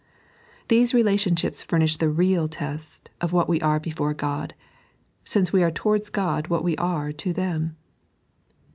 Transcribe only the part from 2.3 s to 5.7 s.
test of what we are before God; since we are